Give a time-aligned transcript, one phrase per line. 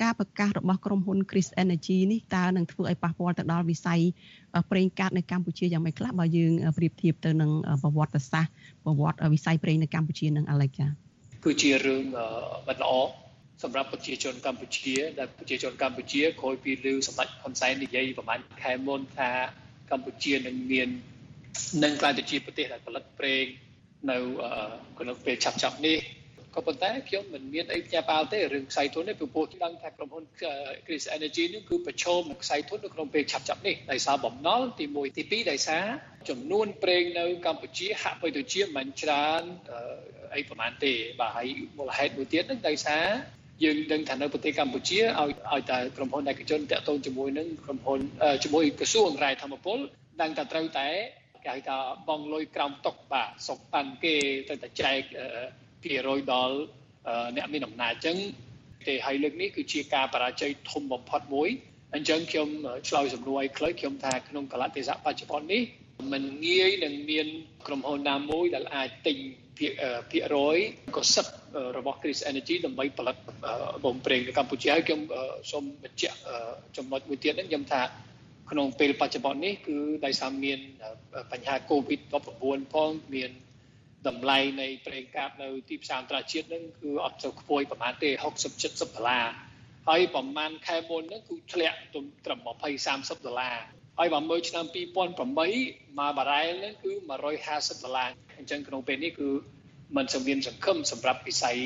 [0.00, 4.00] ការប្រកាសរបស់ក្រុមហ៊ុន Chris Energy នេះតើនឹងធ្វើឲ្យប៉ះពាល់ទៅដល់វិស័យ
[4.70, 7.50] ប្រេងកាតនៅកម្ពុជាយ៉ាងម៉េចខ្លះបើយើងប្រៀបធៀបទៅនឹង
[7.82, 8.52] ប្រវត្តិសាស្ត្រ
[8.84, 10.86] ប្រវត្តិវិស័យប្រេងនៅកម្ពុជានឹងអាឡិចចា
[11.44, 12.02] គឺជារឿង
[12.68, 12.92] មិនល្អ
[13.62, 19.30] សម្រាប់ប្រជាជនកម្ពុជាដែលប្រជាជនកម្ពុជាក្រោយពីលើសម្ដេចហ៊ុនសែននិយាយប្រហែលខែមុនថា
[19.90, 20.88] កម្ពុជានឹងមាន
[21.84, 23.44] នឹងក្លាយទៅជាប្រទេសដែលផលិតប្រេង
[24.10, 24.16] នៅ
[24.98, 25.96] ក្នុងពេលឆាប់ឆាប់នេះ
[26.54, 30.24] ក៏ប៉ុន្តែខ្ញុំមិនមានអីផ្ញើប៉ាល់ទេរឿងខ្សែធននេះពីព្រោះដឹងថាក្រុមហ៊ុន
[30.86, 35.84] Chris Energy នេះគឺប្រឈមនឹងខ្សែធននៅក្នុងពេលឆាប់ឆាប់នេះដោយសារបំណុលទី1ទី2ដោយសារ
[36.28, 39.42] ចំនួនប្រេងនៅកម្ពុជាហាក់បីដូចជាមិនច្រើន
[40.34, 41.46] អីប្រហែលទេបាទហើយ
[41.78, 43.06] មូលហេតុមួយទៀតហ្នឹងដោយសារ
[43.64, 48.00] យើងដឹងថានៅប្រទេសកម្ពុជាឲ្យឲ្យតែក្រុមហ៊ុនឯកជនតាក់ទងជាមួយនឹងក្រុមហ៊ុន
[48.44, 49.78] ជាមួយក្រសួងរាយធម្មពល
[50.22, 50.88] ដឹងតែត្រូវតែ
[51.44, 51.78] គេហៅថា
[52.08, 54.14] បងលុយក្រោមតុកបាទសុកបានគេ
[54.48, 55.00] ទៅតែចែក
[55.82, 56.56] ភាគរយដល់
[57.36, 58.16] អ្នកមានអំណាចអញ្ចឹង
[58.88, 61.48] ទេហើយលើកនេះគឺជាការបរាជ័យធំបំផុតមួយ
[61.94, 62.48] អញ្ចឹងខ្ញុំ
[62.88, 65.62] ឆ្លើយសំណួរឲ្យខ្លីខ្ញុំថាក្នុងកលៈទេសៈបច្ចុប្បន្ននេះ
[66.12, 67.26] มันងាយនឹងមាន
[67.66, 69.16] ក្រុមហ៊ុនណាមួយដែលអាចទិញ
[69.58, 69.72] ភាគ
[70.10, 70.56] ភាគរយ
[70.96, 71.32] ក៏សិទ្ធ
[71.76, 73.16] របស់ Chris Energy ដើម្បីផលិត
[73.84, 75.00] បំប្រេងនៅកម្ពុជាហើយខ្ញុំ
[75.50, 76.16] សូមបញ្ជាក់
[76.76, 77.82] ចំណុចមួយទៀតហ្នឹងខ្ញុំថា
[78.50, 80.58] ក្នុងពេលបច្ចុប្បន្ននេះគឺដោយសារមាន
[81.32, 83.30] បញ្ហា COVID-19 ផងមាន
[84.08, 89.26] តម្លៃនៃប្រេងកាតនៅទីផ្សារអន្តរជាតិហ្នឹងគឺអត់ទៅខ្ពស់ប្រហែលទេ60 70ដុល្លារ
[89.88, 93.56] ហើយប្រហែលខែមុនហ្នឹងគឺធ្លាក់ទៅត្រឹម20 30ដុល្លារ
[93.98, 96.92] ហើយបើមើលឆ្នាំ2008មកបារ៉ែលហ្នឹងគឺ
[97.38, 99.30] 150ដុល្លារអញ្ចឹងក្នុងពេលនេះគឺ
[99.96, 101.56] มันសង្វៀនសង្ឃឹមសម្រាប់វិស័យ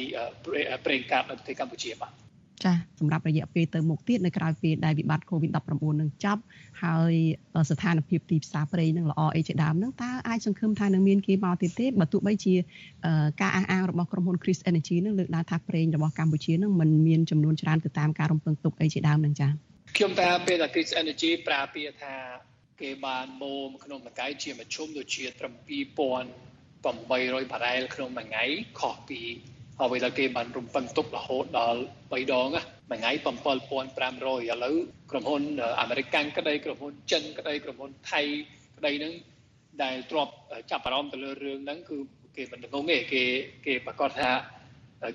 [0.85, 2.26] ប្រេងកាតនៅប្រទេសកម្ពុជាបាទ
[2.65, 6.43] ចាសម្រាប់រយៈពេលទៅមុខទៀតនៅក្រៅពេលដែលវិបត្តិ COVID-19 នឹងចប់
[6.83, 7.15] ហើយ
[7.71, 12.55] ស្ថានភាពទីផ្សារប្រេងនឹងល្អអីជាដើមនឹងតើអាចសង្ឃឹមថានឹងមានគេមកទៀតទេបើទោះបីជា
[13.41, 19.49] ការអះអាងរបស់ក្រុមហ៊ុន Chris Energy នឹងលើកឡើងថាប្រេងរបស់កម្ពុជានឹងមិនមានចំនួនច្រើនទៅតាមការរំពឹងទុកអីជាដើមនឹងចា
[19.97, 22.15] ខ្ញុំថាពេលតែ Chris Energy ប្រើពាក្យថា
[22.81, 28.45] គេបានម៉ូមក្នុងមួយថ្ងៃជាមជ្ឈមដូចជាត្រឹម2800បារ៉ែលក្នុងមួយថ្ងៃ
[28.81, 29.21] ខុសពី
[29.83, 32.49] អ្វីដែលគេបានរំពឹងទុករហូតដល់3ដង
[32.91, 34.77] មួយថ្ងៃ7500ឥឡូវ
[35.11, 35.43] ក្រុមហ៊ុន
[35.81, 36.07] អាមេរិក
[36.39, 38.21] ក្តីក្រុមហ៊ុនចិនក្តីក្រុមហ៊ុនថៃ
[38.79, 39.15] ក្តីហ្នឹង
[39.83, 40.29] ដែលទ្រប
[40.71, 41.97] ចាប់អារម្មណ៍ទៅលើរឿងហ្នឹងគឺ
[42.37, 43.23] គេមិនងងទេគេ
[43.67, 44.31] គេប្រកាសថា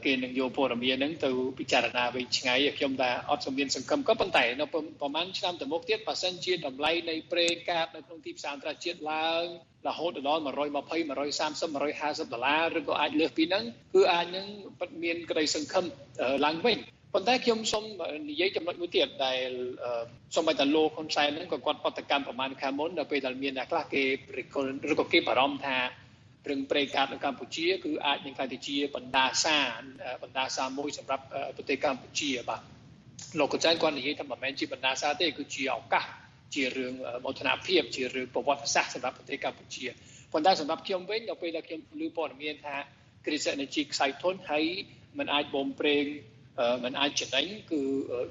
[0.05, 4.79] គេនឹងយកព័ត៌មានហ្នឹងទៅពិចារណាវិញឆ្ងាយខ្ញុំថាអត់សំមានសង្ឃឹមក៏ប៉ុន្តែនៅប្រ
[5.15, 9.43] ហែលឆ្នាំទៅមុខទៀតបើសិនជាតម្លៃនៃប្រេងកាតនៅក្នុងទីផ្សារអន្តរជាតិឡើង
[9.87, 11.07] រហូតដល់120 130
[11.75, 14.45] 150ដុល្លារឬក៏អាចលើសពីហ្នឹងគឺអាចនឹង
[14.79, 15.85] ពិតមានក្តីសង្ឃឹម
[16.45, 16.79] ឡើងវិញ
[17.13, 17.83] ប៉ុន្តែខ្ញុំសូម
[18.29, 19.49] និយាយចំណុចមួយទៀតដែល
[20.35, 24.03] សូមឲ្យតលោកហ៊ុនសែនហ្នឹងក៏គាត់បដកម្មប្រមាណខែមុនដល់ពេលដែលមានអ្នកខ្លះគេ
[24.91, 25.77] ឬក៏គេបារម្ភថា
[26.49, 29.57] រឹងប្រេងកាតនៅកម្ពុជាគឺអាចនឹងក្លាយទៅជាបណ្ដាសា
[30.23, 31.23] បណ្ដាសាមួយសម្រាប់
[31.57, 32.61] ប្រទេសកម្ពុជាបាទ
[33.39, 36.05] លោកកញ្ចែងគាត់និយាយថាមិនមែនជាបណ្ដាសាទេគឺជាឱកាស
[36.55, 36.93] ជារឿង
[37.25, 39.85] មោទនភាពជារឿងប្រវត្តិសាស្ត្រសម្រាប់ប្រទេសកម្ពុជា
[40.31, 42.75] ប៉ុន្តែសម្រាប់ខ្ញុំវិញដល់ពេលដែលខ្ញុំឮព័ត៌មានថា
[43.23, 44.65] Chris Energy ខ្សែធនហើយ
[45.17, 46.03] มันអាចបំប្រេង
[46.83, 47.81] มันអាចចំណេញគឺ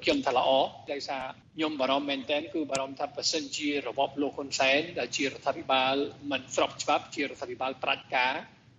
[0.04, 0.50] ខ្ញុំថាល្អ
[0.92, 1.24] ដោយសារ
[1.56, 5.94] ខ្ញុំបារម្ភមែនទែនគឺបារម្ភថាប្រសិនជារបបលោកហ៊ុនសែនដែលជារដ្ឋាភិបាល
[6.30, 8.26] មិនស្របច្បាប់ជារដ្ឋាភិបាលប្រាជ្ញា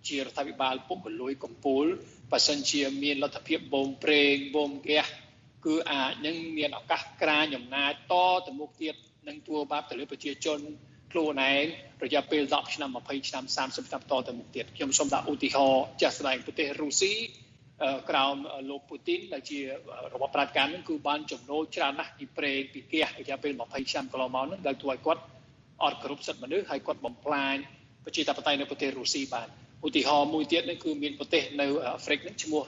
[0.08, 1.86] ជារដ្ឋាភិបាលពុករលួយកំពូល
[2.32, 5.06] បើសិនជាមានលទ្ធភាពបូមប្រេងបូមហ្គាស
[5.66, 8.14] គឺអាចនឹងមានឱកាសក្រាញអំណាចត
[8.46, 8.94] ទៅមុខទៀត
[9.28, 10.60] នឹងទួបាបទៅលើប្រជាជន
[11.12, 11.64] ខ្លួនឯង
[12.04, 17.12] រយៈពេល10ឆ្នាំ20ឆ្នាំ30ឆ្នាំតទៅមុខទៀតខ្ញុំសូមដាក់ឧទាហរណ៍ចាស់ស្ដែងប្រទេសរុស្ស៊ី
[18.10, 18.36] ក្រោម
[18.70, 19.64] លោកពូទីនដែលជារ
[20.22, 25.22] បបប្រជាការនឹងគឺបានចំណូលច្រើនណាស់ពីប្រេងពីហ្គាសរយៈពេល20ឆ្នាំកន្លងមកនឹងដែលធ្វើឲ្យគាត់
[25.82, 27.56] អត់គ្រប់សិទ្ធិមនុស្សហើយគាត់បំផ្លាញ
[28.04, 29.48] ប្រជាធិបតេយ្យនៅប្រទេសរុស្ស៊ីបាន
[29.86, 32.62] ឧទាហរណ៍មួយទៀតនេះគឺមានប្រទេសនៅអាហ្វ្រិកនេះឈ្មោះ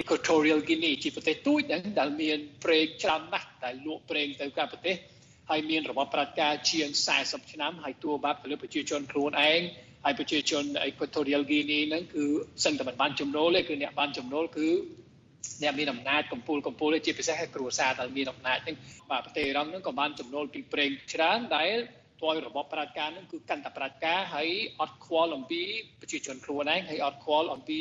[0.00, 4.96] Equatorial Guinea ជាប្រទេសទូចហ្នឹងដែលមានប្រេងច្រើនណាស់ដែលលក់ប្រេងទៅកាន់ប្រទេស
[5.50, 6.88] ហើយមានរបបប្រជាការជាង
[7.20, 9.60] 40ឆ្នាំហើយទួបាបទៅលើប្រជាជនខ្លួនឯង
[10.04, 12.24] ហើយប្រជាជន Equatorial Guinea ហ្នឹងគឺ
[12.64, 14.68] សឹងតែមិនបានចំណូលទេគឺអ្នកបានចំណូលគឺ
[15.62, 18.76] អ្នកមានអំណាចកម្ពូលកម្ពូលជាពិសេសឲ្យគ្រួសារដែលមានអំណាចហ្នឹង
[19.10, 21.76] បាទប្រទេសអ៊ីរ៉ង់ហ្នឹងក៏បានចំណូលពីប្រេងច្រើនដែល
[22.20, 24.48] ទោះរបបប្រជាការហ្នឹងគឺកាន់តែប្រជាការហើយ
[24.80, 25.62] អត់ខ្វល់អំពី
[26.00, 27.80] ប្រជាជនខ្លួនឯងហើយអត់ខ្វល់អំពី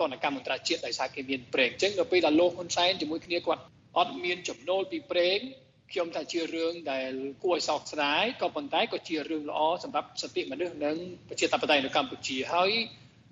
[0.00, 3.62] តនកម្មអន្តរជាតិដោយសារគេមានប្រេងអញ្ចឹងដល់ពេលដែលលោកហ៊ុនសែនជាមួយគ្នាគាត់
[3.98, 5.38] អត់មានចំណូលពីប្រេង
[5.92, 7.12] ខ្ញុំថាជារឿងដែល
[7.42, 10.96] គួរឲ្យសោកស្ដាយក៏ប៉ុន្តែក៏ជារឿងល្អសម្រាប់សតិមនុស្សនិង
[11.28, 12.70] ប្រជាធិបតេយ្យនៅកម្ពុជាហើយ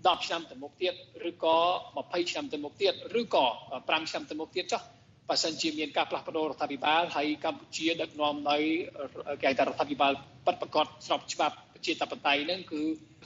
[0.06, 0.94] 10ឆ្នាំទៅមុខទៀត
[1.29, 1.58] ឬក៏
[1.97, 4.82] 20ឆ្នាំទៅមុខទៀតឬក៏5ឆ្នាំទៅមុខទៀតចុះ
[5.29, 8.62] បើសិនជាមានការផ្លាស់ប្ដូររដ្ឋាភិបាលហើយកម្ពុជាដឹកនាំដោយ
[9.43, 10.12] គេថារដ្ឋាភិបាល
[10.47, 12.82] បិទប្រកាសស្របច្បាប់ប្រជាធិបតេយ្យហ្នឹងគឺ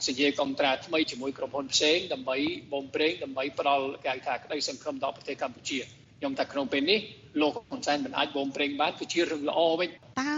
[0.07, 2.37] សញ្ញាកុងត្រាថ្មីជាមួយក្រុមហ៊ុនផ្សេងដើម្បី
[2.73, 5.85] បំប្រេងដើម្បីផ្ដល់គេថាក្តីសង្ឃឹមដល់ប្រទេសកម្ពុជាអ
[6.19, 6.99] ខ្ញុំថាក្នុងពេលនេះ
[7.40, 9.88] លោកហ៊ុនសែនមិនអាចបូមប្រេងបានគឺជារឿងល្អវិញ
[10.20, 10.30] តើ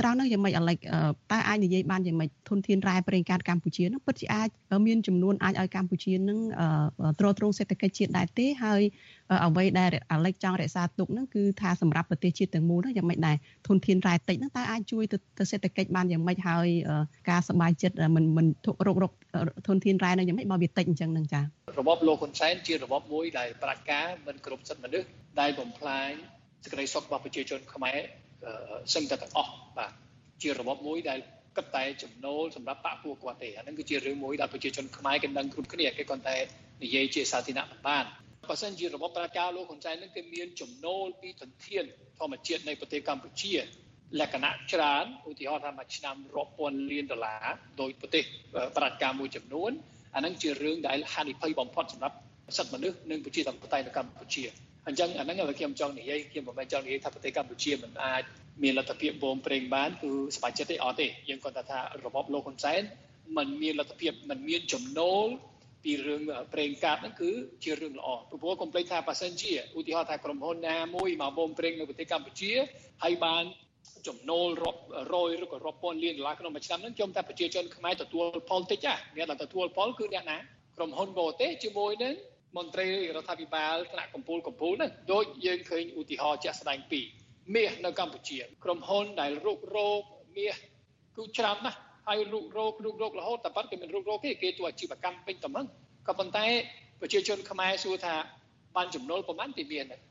[0.00, 0.76] ត្រង់នោះយ៉ាងម៉េចអាឡិច
[1.32, 4.48] តើអាចនិយាយបានយ៉ាងម៉េចធនធានរ៉ែប្រេងកាតកម្ពុជានោះពិតជាអាច
[4.86, 6.38] មានចំនួនអាចឲ្យកម្ពុជានឹង
[7.18, 8.82] ទ្រទ្រង់សេដ្ឋកិច្ចជាតិដែរទេហើយ
[9.46, 13.36] អ្វីដែលអាឡិចចង់រក្សាទុកហ្នឹងគឺថាសម្រាប់ប្រទេសជាតិទាំងមូលហ្នឹងយ៉ាងម៉េចដែរ
[13.68, 15.04] ធនធានរ៉ែតិចហ្នឹងតើអាចជួយ
[15.38, 16.66] ទៅសេដ្ឋកិច្ចបានយ៉ាងម៉េចហើយ
[17.30, 18.46] ការសบายចិត្តមិនមិន
[18.86, 19.12] រករក
[19.66, 21.40] ធនធានរ៉ែនៅយ៉ាងម៉េចបើវាតិចអញ្ចឹងហ្នឹងចា
[21.78, 25.08] របបលោកហ៊ុនសែនជារបបមួយដែលប្រាជ្ញាមិនគ្រប់សិទ្ធិមនុស្ស
[25.40, 26.10] ដែលបំផ្លាញ
[26.63, 27.99] សេចក្តីសុខរបស់ប្រជាជនខ្មែរ
[28.93, 29.91] សឹងតែទាំងអស់បាទ
[30.41, 31.19] ជារបបមួយដែល
[31.57, 36.37] គិតតែចំណូលសម្រាប់បាក់ពួកគាត់ទេអានឹងគឺជារឿងមួយដែលប្រជាជនខ្មែរគេដឹងគ្រប់គ្នាគេគាត់តែ
[36.83, 38.05] និយាយជាសាធារណៈមិនបាន
[38.49, 41.83] បើសិនជារបបប្រជាលោកហ៊ុនសែននឹងគេមានចំណូលពីធនធាន
[42.19, 43.53] ធម្មជាតិនៃប្រទេសកម្ពុជា
[44.19, 47.45] លក្ខណៈច្រើនឧទាហរណ៍ថាមួយឆ្នាំរាប់ពាន់លានដុល្លារ
[47.81, 48.23] ដោយប្រទេស
[48.77, 49.71] ប្រជាមួយចំនួន
[50.15, 52.17] អានឹងជារឿងដែលហានិភ័យបំផុតសម្រាប់
[52.57, 54.43] សិទ្ធិមនុស្សនិងប្រជាធិបតេយ្យនៅកម្ពុជា
[54.88, 58.22] អញ្ចឹងអាហ្នឹងខ្ញុំចង់និយាយខ្ញុំមិនមែនចង់និយាយថាប្រទេសកម្ពុជាមិនអាច
[58.62, 62.82] មានលទ្ធភាពបូមប្រេងបានគឺស្បាយចិត្តទេអត់ទេយើងគាត់ថារបបលោកហ៊ុនសែន
[63.36, 65.26] มันមានលទ្ធភាពมันមានចំណូល
[65.84, 66.22] ពីរឿង
[66.52, 67.30] ប្រេងកាតហ្នឹងគឺ
[67.64, 72.52] ជារឿងល្អព្រោះកុំភ្លេចថាប៉ះសិនជាឧទាហរណ៍ថាក្រុមហ៊ុនណាមួយមកបូមប្រេងនៅប្រទេសកម្ពុជា
[73.04, 73.44] ហើយបាន
[74.08, 74.80] ចំណូលរាប់
[75.14, 80.38] រយឬក៏រាប់ពាន់លានដុល្លារក្នុងមួយឆ្នាំហ្នឹងខ្ញុំថាប្រជាជនខ្មែរទទួលផលតិចណាអ្នកដែលទទួលផលគឺអ្នកណា
[80.76, 82.14] ក្រុមហ៊ុនបរទេសជាមួយនឹង
[82.57, 87.05] មន្ត្រីរដ្ឋាភិបាលថ្នាក់កម្ពុជាកម្ពុជាហ្នឹងដូចយើងឃើញឧទាហរណ៍ជាក់ស្ដែងពីរ
[87.55, 90.01] មាសនៅកម្ពុជា ក្រុមហ៊ុនដែលរុករោគ
[90.37, 90.55] មាស
[91.17, 95.65] គឺច្រើនណាស់ហើយរុករោគរុករោគរហូតតែប៉ុតគេមិនរុករោគទេគេធ្វើអាជីវកម្មពេញតែហ្នឹង
[96.07, 96.45] ក៏ប៉ុន្តែ
[97.01, 98.15] ប្រជាជនខ្មែរសួរថា
[98.75, 100.01] បានចំណូលប្រមាណពីមាសហ្នឹង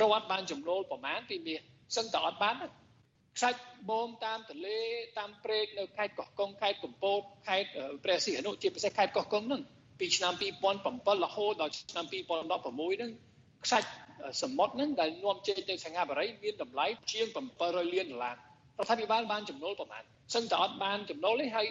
[0.00, 1.60] រដ្ឋបានចំណូលប្រមាណពីមាស
[1.96, 2.54] សឹងតែអត់បាន
[3.36, 3.60] ខ្សាច់
[3.90, 4.80] បូមតាមទលេ
[5.18, 7.70] តាមព្រែកនៅខេត្តកោះកុងខេត្តកំពតខេត្ត
[8.04, 9.62] ព្រះសីហនុជាពិសេសខេត្តកោះកុងហ្នឹង
[10.00, 10.32] ពីឆ្នាំ
[10.78, 13.10] 2007រហូតដល់ឆ្នាំ2016ហ្នឹង
[13.64, 13.88] ខ្សាច់
[14.42, 17.26] សមុទ្រហ្នឹងដែលនាំចេញទៅសិង្ហបុរីមានតម្លៃជាង
[17.60, 20.02] 700លានដុល្លាររដ្ឋាភិបាលបានចំណូលប្រមាណ
[20.34, 21.66] សឹងតែអត់បានចំណូលទេហើយ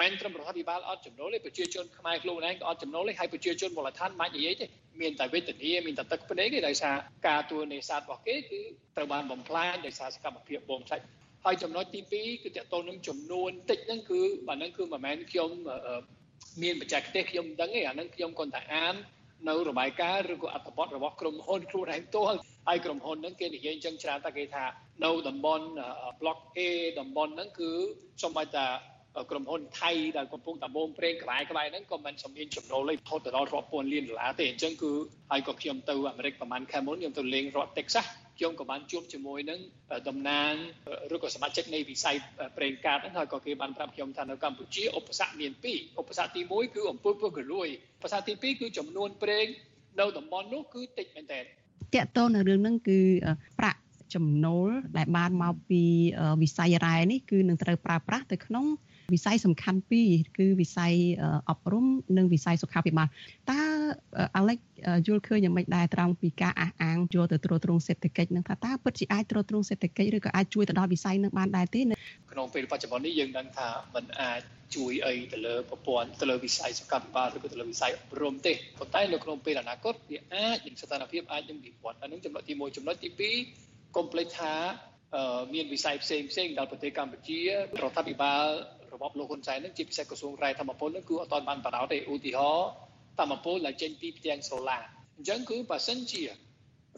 [0.00, 4.66] មិនត្រឹមរដ្ឋាភិបាលអត់ចំណូលទេប្រជាជនខ្មែរខ្លួនឯងក៏អត់ចំណូលទេហើយប្រជាជនមូលដ្ឋានមិននិយាយទេ
[5.00, 6.94] មានតែវេទនាមានតែទឹកភ្នែកទេដោយសារ
[7.28, 8.60] ការទួនេសាទរបស់គេគឺ
[8.96, 11.04] ត្រូវបានបំផ្លាញដោយសារសកម្មភាពបងឆាច់
[11.44, 15.50] ហើយចំណុចទី2គឺតកតលនឹងចំនួនតិចហ្នឹងគឺបាទហ្នឹងគឺមិនមែនខ្ញុំ
[16.62, 18.94] មានបច្ចេកទេសខ្ញុំមិនដឹងទេអាហ្នឹងខ្ញុំគាត់តែអាន
[19.48, 22.38] នៅរបាយការណ៍ឬក៏អត្ថបទរបស់ក្រុមហ៊ុនខ្លួនឯងផ្ទាល់
[22.68, 24.64] ហើយក្រុមហ៊ុនហ្នឹងគេនិយាយអញ្ចឹងច្រើនតែគេថា
[25.04, 25.66] នៅតំបន់
[26.20, 26.58] block A
[27.00, 27.70] តំបន់ហ្នឹងគឺ
[28.22, 28.66] សូម្បីតែ
[29.30, 34.92] ក្រុមហ៊ុនថៃដែលកំពុងតែបូមប្រេងក្បែរក្បែរហ្នឹងក៏មិនសម្មានចំណូលលេខផុតទៅដល់រាប់ពាន់លានដុល្លារទេអញ្ចឹងគឺ
[35.30, 38.06] ហើយក៏ខ្ញុំទៅអាមេរិកប្រហែលខែមុនខ្ញុំទៅលេងរដ្ឋ Texas
[38.38, 39.60] ខ្ញុំក៏បានជួបជាមួយនឹង
[40.08, 40.52] តំណាង
[41.14, 42.16] ឬក៏សមាជិកនៃវិស័យ
[42.56, 47.68] ប្រេងកាតហ្នឹងហើយក៏គេបានប្រាប់ខ្ញុំថានៅកម្ពុជាឧបសគ្គមាន2ឧបសគ្គទី1គឺអំពើពុះកលួយ
[47.98, 49.46] ឧបសគ្គទី2គឺចំនួនប្រេង
[50.00, 51.44] នៅតំបន់នោះគឺតិចមែនតើត
[51.94, 53.00] កតទៅនៅរឿងហ្នឹងគឺ
[53.58, 53.80] ប្រាក់
[54.14, 54.68] ចំណូល
[54.98, 55.82] ដែលបានមកពី
[56.42, 58.66] វិស័យរ៉ែនេះគឺនឹងត្រូវប្រើប្រាស់ទៅក្នុង
[59.14, 60.94] វិស័យសំខាន់ពីរគឺវិស័យ
[61.50, 63.08] អប់រំនិងវិស័យសុខាភិបាល
[63.50, 63.60] តើ
[64.36, 64.58] អាឡិច
[65.06, 71.80] យល់ឃើញយ៉ាងម៉េចដែរត្រង់ពីការអះអាងយកទៅត្រួតត្រងសេដ្ឋកិច្ចនឹងថាតើពិតជាអាចត្រួតត្រងសេដ្ឋកិច្ចឬក៏អាចជួយទៅដល់វិស័យនឹងបានដែរទេ
[72.32, 74.40] ក្នុងពេលបច្ចុប្បន្ននេះយើងដឹងថាมันអាច
[74.76, 83.08] ជួយអីទៅលើប្រព័ន្ធទៅលើវិស័យសុខាភិបាលឬក៏ទៅលើវិស័យអប់រំទេប៉ុន្តែនៅក្នុងពេលអនាគតវាអាចនឹងស្ថានភាពអាចនឹងវិវត្តអានឹងចំណុចទី1ចំណុចទី
[83.52, 84.54] 2កុំភ្លេចថា
[85.54, 87.50] មានវិស័យផ្សេងផ្សេងដល់ប្រទេសកម្ពុជារ
[87.90, 88.46] ដ្ឋាភិបាល
[88.92, 92.68] របបលោកហ៊ុនសែននឹងជាពិសេសក្រសួងរ៉ែធម្មពលនឹងគឺអត់ទាន់បានបដោតទេឧទាហរណ៍
[93.18, 94.78] ធម្មពលដែលចេញពីផ្ទាំងសូឡា
[95.16, 96.22] អញ្ចឹងគឺបើសិនជា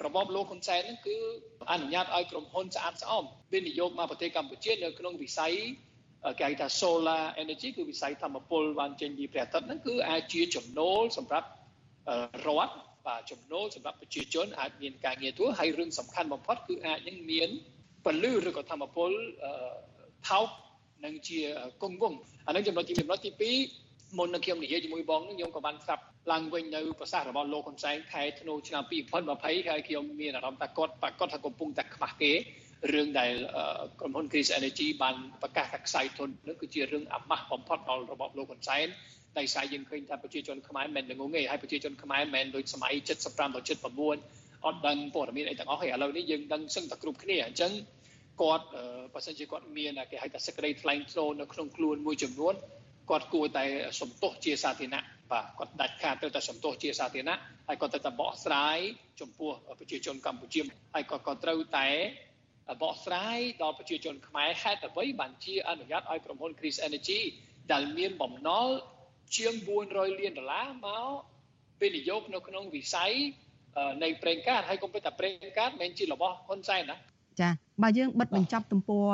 [0.04, 1.16] របបលោកហ៊ុនសែននឹងគឺ
[1.70, 5.52] អនុញ្ញាតឲ្យក្រុមហ៊ុនស្អាតស្អំវិនិយោគមកប្រទេសកម្ពុជានៅក្នុងវិស័យ
[6.40, 11.48] គេហៅថា solar energy គឺវិស័យធម្មពលបានចេញពីព្រះអាទិត្យហ្នឹងគឺអាចជាចំណូលសម្រាប់
[12.46, 12.74] រដ្ឋ
[13.06, 17.48] បាទចំណូលសម្រាប់ប្រជាជនអាចមានការងារធ្វើហើយរឿងសំខាន់បំផុតគឺអាចនឹងមាន
[18.04, 19.10] ពលឺឬក៏ធម្មពល
[20.28, 20.48] ថោក
[21.04, 21.38] នឹងជា
[21.82, 28.82] គង់វង្សអានឹងចំណុចទីចំណុចទី2មុននឹងខ្ញុំនិយាយជាមួយបងនឹងខ្ញុំក៏បានស្ដាប់ឡើងវិញនៅប្រសាសន៍របស់លោកហ៊ុនសែនខែធ្នូឆ្នាំ
[29.30, 32.32] 2020ហើយខ្ញុំមានអារម្មណ៍ថាគាត់ប្រកាសថាកំពុងតែខ្មាស់គេ
[32.92, 33.32] រឿងដែល
[34.00, 38.86] ក្រុមហ៊ុន Chris Energy បានប្រកាសថាខ្សែធននឹងគឺជារឿងអាម៉ាស់បំផុតដល់របបលោកហ៊ុនសែន
[39.36, 42.94] តែស្អីយើងឃើញថាប្រជាជនខ្មែរមិនងងទេហើយប្រជាជនខ្មែរមិនដូចសម័យ
[43.24, 47.72] 75ដល់79អត់ដឹងព័ត៌មានអីទាំងអស់ទេឥឡូវនេះយើងដឹងសឹងតែគ្រប់គ្នាអញ្ចឹង
[48.40, 48.66] គាត់
[49.14, 52.54] បើសិនជាគាត់មានគេហៅថាសេចក្តីថ្លែងថ្នូរនៅក្នុងខ្លួនមួយចំនួន
[53.10, 53.64] គាត់គួរតែ
[54.00, 57.38] សំទោសជាសាធារណៈបាទគាត់ដាច់ខាតត្រូវតែសំទោសជាសាធារណៈ
[57.68, 58.78] ហើយគាត់ត្រូវតែបកស្រាយ
[59.20, 60.60] ចំពោះប្រជាជនកម្ពុជា
[60.94, 61.88] ហើយគាត់ក៏ត្រូវតែ
[62.82, 67.20] បកស្រាយដល់ប្រជាជនខ្មែរហេតុអ្វីបានជាអនុញ្ញាតឲ្យក្រុមហ៊ុន Chris Energy
[67.72, 68.68] ដែលមានបំណុល
[69.36, 69.54] ជាង
[69.86, 71.08] 400លានដុល្លារមក
[71.80, 73.12] វិនិយោគនៅក្នុងវិស័យ
[74.02, 76.96] នៃប្រេងកាតហើយកុំភ្លេចថាប្រេងកាតមិនមែនជារបស់ហ៊ុនសែនណា
[77.40, 77.48] ចា
[77.82, 79.04] បើយើងបិទបញ្ចប់ទំព័រ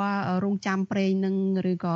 [0.45, 1.35] រងចាំប្រេងនឹង
[1.71, 1.95] ឬក៏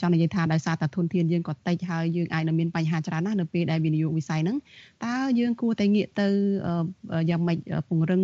[0.00, 4.56] ចង់និយាយថាដោយសារតែធនធានយើងក៏តិចហើយយើងអាចនឹងមានបញ្ហាច្រើនណាស់នៅពេលដែលវិនិយោគវិស័យហ្នឹង
[5.04, 6.28] តើយើងគួរតែងាកទៅ
[7.30, 8.22] យ៉ាងម៉េចពង្រឹង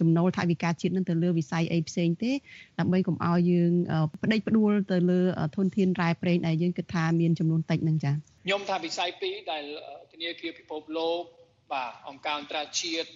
[0.00, 2.32] ចំណូលថវិកាជាតិនឹងទៅលើវិស័យអីផ្សេងទេ
[2.78, 3.72] ដើម្បីកុំឲ្យយើង
[4.22, 5.20] ផ្ដេកផ្ដួលទៅលើ
[5.56, 8.14] ធនធានរ៉ែប្រេងដែលយើងគិតថាមានចំនួនតិចហ្នឹងចា៎
[8.44, 9.64] ខ្ញុំថាវិស័យពីរដែល
[10.12, 11.22] ធនាគារពិភពលោក
[11.72, 13.10] បាទអង្គការអន្តរជាតិ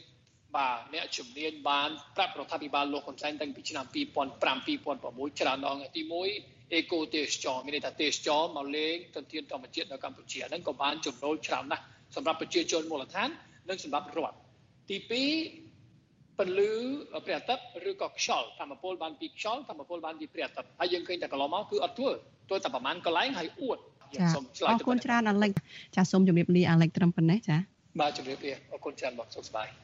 [0.56, 6.02] បាទអ្នកជំនាញបានប្រាប់រដ្ឋាភិបាលលោកហ៊ុនសែនតាំងពីឆ្នាំ2005 2006ច្រើនដងទី
[6.38, 11.84] 1អេកូទេសចរមានន័យថាទេសចរមកលេងទន្ទានធម្មជាតិនៅកម្ពុជាហ្នឹងក៏បានចំណូលច្រើនណាស់
[12.16, 13.28] សម្រាប់ប្រជាជនមូលដ្ឋាន
[13.68, 14.36] និងសម្រាប់រដ្ឋ
[14.90, 16.72] ទី2ពន្លឺ
[17.26, 22.10] ព្រះអាទិត្យឬក៏ខ្យល់ធម្មពលបានពីខ្យល់ធម្មពលបានពីព្រះអាទិត្យហើយយើងឃើញតែកន្លងមកគឺអត់ធ្វើ
[22.48, 23.78] ធ្វើតែប្រហែលកន្លែងហើយអួត
[24.16, 25.50] ចាសូមឆ្លើយអរគុណច្រើនអាឡិច
[25.96, 27.56] ចាសូមជម្រាបលាអាឡិចត្រឹមប៉ុណ្ណេះចា
[28.00, 29.68] បាទជម្រាបលាអរគុណច្រើនបងសុខសប្បាយ